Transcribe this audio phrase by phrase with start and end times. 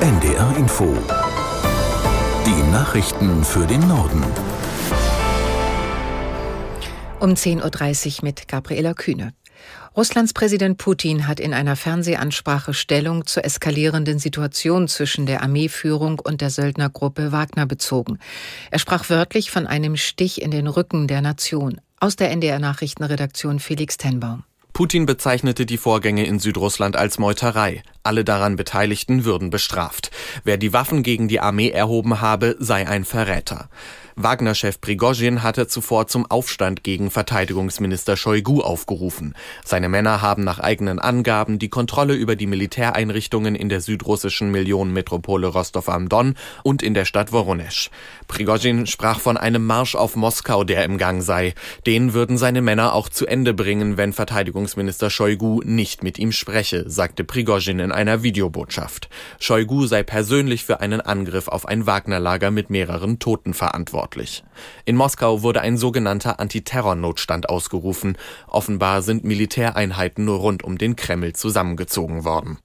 [0.00, 0.94] NDR Info.
[2.44, 4.22] Die Nachrichten für den Norden.
[7.18, 9.32] Um 10.30 Uhr mit Gabriela Kühne.
[9.96, 16.42] Russlands Präsident Putin hat in einer Fernsehansprache Stellung zur eskalierenden Situation zwischen der Armeeführung und
[16.42, 18.18] der Söldnergruppe Wagner bezogen.
[18.70, 21.80] Er sprach wörtlich von einem Stich in den Rücken der Nation.
[22.00, 24.44] Aus der NDR Nachrichtenredaktion Felix Tenbaum.
[24.76, 27.82] Putin bezeichnete die Vorgänge in Südrussland als Meuterei.
[28.06, 30.10] Alle daran Beteiligten würden bestraft.
[30.44, 33.68] Wer die Waffen gegen die Armee erhoben habe, sei ein Verräter.
[34.18, 39.34] Wagner-Chef Prigozhin hatte zuvor zum Aufstand gegen Verteidigungsminister Shoigu aufgerufen.
[39.62, 45.48] Seine Männer haben nach eigenen Angaben die Kontrolle über die Militäreinrichtungen in der südrussischen Millionenmetropole
[45.48, 47.90] Rostov am Don und in der Stadt Voronezh.
[48.26, 51.52] Prigozhin sprach von einem Marsch auf Moskau, der im Gang sei.
[51.86, 56.88] Den würden seine Männer auch zu Ende bringen, wenn Verteidigungsminister Shoigu nicht mit ihm spreche,
[56.88, 59.08] sagte Prigozhin in einer Videobotschaft.
[59.40, 64.44] Shoigu sei persönlich für einen Angriff auf ein Wagner-Lager mit mehreren Toten verantwortlich.
[64.84, 68.16] In Moskau wurde ein sogenannter Antiterrornotstand ausgerufen.
[68.46, 72.58] Offenbar sind Militäreinheiten nur rund um den Kreml zusammengezogen worden.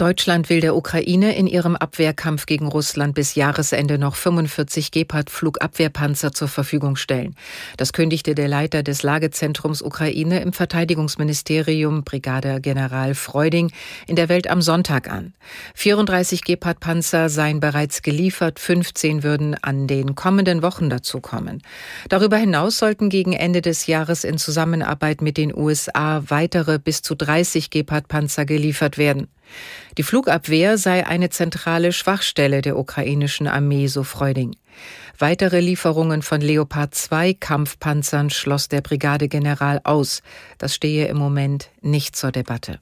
[0.00, 6.48] Deutschland will der Ukraine in ihrem Abwehrkampf gegen Russland bis Jahresende noch 45 Gepard-Flugabwehrpanzer zur
[6.48, 7.36] Verfügung stellen.
[7.76, 13.72] Das kündigte der Leiter des Lagezentrums Ukraine im Verteidigungsministerium, Brigadegeneral Freuding,
[14.06, 15.34] in der Welt am Sonntag an.
[15.74, 21.62] 34 Gepard-Panzer seien bereits geliefert, 15 würden an den kommenden Wochen dazukommen.
[22.08, 27.14] Darüber hinaus sollten gegen Ende des Jahres in Zusammenarbeit mit den USA weitere bis zu
[27.14, 29.28] 30 Gepard-Panzer geliefert werden.
[29.98, 34.56] Die Flugabwehr sei eine zentrale Schwachstelle der ukrainischen Armee, so Freuding.
[35.18, 40.22] Weitere Lieferungen von Leopard 2 Kampfpanzern schloss der Brigadegeneral aus.
[40.58, 42.78] Das stehe im Moment nicht zur Debatte.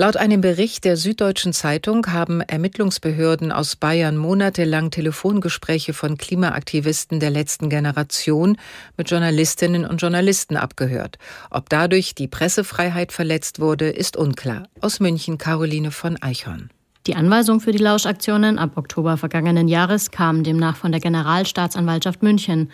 [0.00, 7.28] Laut einem Bericht der Süddeutschen Zeitung haben Ermittlungsbehörden aus Bayern monatelang Telefongespräche von Klimaaktivisten der
[7.28, 8.56] letzten Generation
[8.96, 11.18] mit Journalistinnen und Journalisten abgehört.
[11.50, 14.68] Ob dadurch die Pressefreiheit verletzt wurde, ist unklar.
[14.80, 16.70] Aus München Caroline von Eichhorn.
[17.06, 22.70] Die Anweisung für die Lauschaktionen ab Oktober vergangenen Jahres kam demnach von der Generalstaatsanwaltschaft München.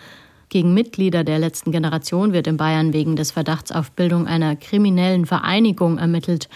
[0.47, 5.25] Gegen Mitglieder der letzten Generation wird in Bayern wegen des Verdachts auf Bildung einer kriminellen
[5.25, 6.47] Vereinigung ermittelt.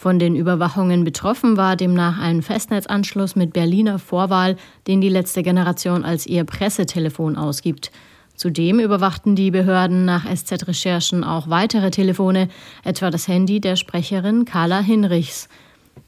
[0.00, 6.04] Von den Überwachungen betroffen war demnach ein Festnetzanschluss mit Berliner Vorwahl, den die letzte Generation
[6.04, 7.90] als ihr Pressetelefon ausgibt.
[8.36, 12.48] Zudem überwachten die Behörden nach SZ-Recherchen auch weitere Telefone,
[12.84, 15.48] etwa das Handy der Sprecherin Carla Hinrichs.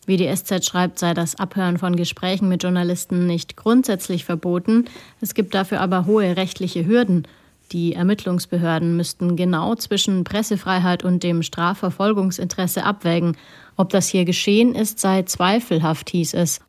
[0.06, 4.84] Wie die SZ schreibt, sei das Abhören von Gesprächen mit Journalisten nicht grundsätzlich verboten.
[5.20, 7.26] Es gibt dafür aber hohe rechtliche Hürden.
[7.72, 13.36] Die Ermittlungsbehörden müssten genau zwischen Pressefreiheit und dem Strafverfolgungsinteresse abwägen.
[13.76, 16.60] Ob das hier geschehen ist, sei zweifelhaft, hieß es.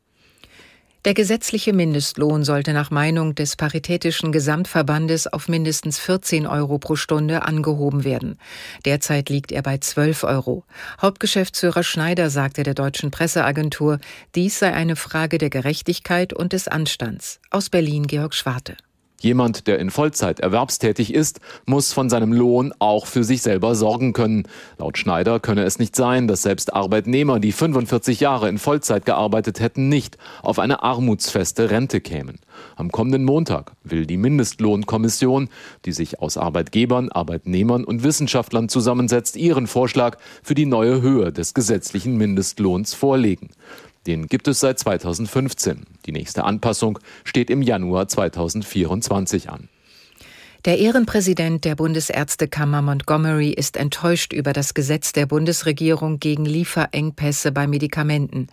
[1.03, 7.41] Der gesetzliche Mindestlohn sollte nach Meinung des Paritätischen Gesamtverbandes auf mindestens 14 Euro pro Stunde
[7.41, 8.38] angehoben werden.
[8.85, 10.63] Derzeit liegt er bei 12 Euro.
[11.01, 13.97] Hauptgeschäftsführer Schneider sagte der deutschen Presseagentur,
[14.35, 17.40] dies sei eine Frage der Gerechtigkeit und des Anstands.
[17.50, 18.78] Aus Berlin Georg Schwarte.
[19.22, 24.14] Jemand, der in Vollzeit erwerbstätig ist, muss von seinem Lohn auch für sich selber sorgen
[24.14, 24.48] können.
[24.80, 29.59] Laut Schneider könne es nicht sein, dass selbst Arbeitnehmer, die 45 Jahre in Vollzeit gearbeitet
[29.59, 32.40] hätten, nicht auf eine armutsfeste Rente kämen.
[32.76, 35.50] Am kommenden Montag will die Mindestlohnkommission,
[35.86, 41.53] die sich aus Arbeitgebern, Arbeitnehmern und Wissenschaftlern zusammensetzt, ihren Vorschlag für die neue Höhe des
[41.53, 43.50] gesetzlichen Mindestlohns vorlegen.
[44.07, 45.85] Den gibt es seit 2015.
[46.06, 49.69] Die nächste Anpassung steht im Januar 2024 an.
[50.66, 57.66] Der Ehrenpräsident der Bundesärztekammer Montgomery ist enttäuscht über das Gesetz der Bundesregierung gegen Lieferengpässe bei
[57.66, 58.45] Medikamenten.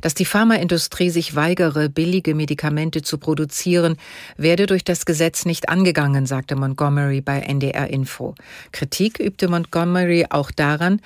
[0.00, 3.96] Dass die Pharmaindustrie sich weigere, billige Medikamente zu produzieren,
[4.36, 8.36] werde durch das Gesetz nicht angegangen, sagte Montgomery bei NDR Info.
[8.70, 11.00] Kritik übte Montgomery auch daran,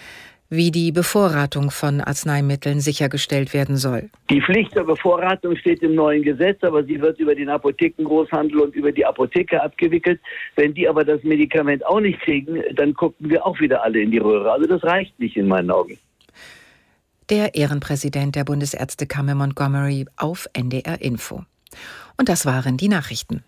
[0.52, 4.10] wie die Bevorratung von Arzneimitteln sichergestellt werden soll.
[4.28, 8.74] Die Pflicht der Bevorratung steht im neuen Gesetz, aber sie wird über den Apothekengroßhandel und
[8.74, 10.20] über die Apotheke abgewickelt.
[10.54, 14.10] Wenn die aber das Medikament auch nicht kriegen, dann gucken wir auch wieder alle in
[14.10, 14.52] die Röhre.
[14.52, 15.98] Also das reicht nicht in meinen Augen.
[17.30, 21.44] Der Ehrenpräsident der Bundesärztekammer Montgomery auf NDR Info.
[22.18, 23.42] Und das waren die Nachrichten.